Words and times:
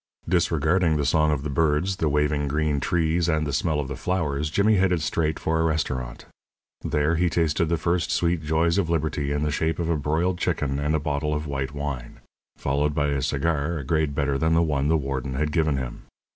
Disregarding 0.27 0.97
the 0.97 1.05
song 1.05 1.29
of 1.29 1.43
the 1.43 1.49
birds, 1.51 1.97
the 1.97 2.09
waving 2.09 2.47
green 2.47 2.79
trees, 2.79 3.29
and 3.29 3.45
the 3.45 3.53
smell 3.53 3.79
of 3.79 3.87
the 3.87 3.95
flowers, 3.95 4.49
Jimmy 4.49 4.77
headed 4.77 4.99
straight 5.03 5.37
for 5.37 5.59
a 5.59 5.63
restaurant. 5.63 6.25
There 6.83 7.17
he 7.17 7.29
tasted 7.29 7.65
the 7.65 7.77
first 7.77 8.09
sweet 8.11 8.41
joys 8.41 8.79
of 8.79 8.89
liberty 8.89 9.31
in 9.31 9.43
the 9.43 9.51
shape 9.51 9.77
of 9.77 9.89
a 9.91 9.97
broiled 9.97 10.39
chicken 10.39 10.79
and 10.79 10.95
a 10.95 10.99
bottle 10.99 11.35
of 11.35 11.45
white 11.45 11.75
wine 11.75 12.19
followed 12.57 12.95
by 12.95 13.09
a 13.09 13.21
cigar 13.21 13.77
a 13.77 13.83
grade 13.83 14.15
better 14.15 14.39
than 14.39 14.55
the 14.55 14.63
one 14.63 14.87
the 14.87 14.97
warden 14.97 15.35
had 15.35 15.51
given 15.51 15.77
him. 15.77 16.07